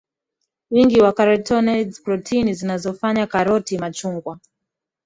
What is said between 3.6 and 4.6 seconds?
machungwa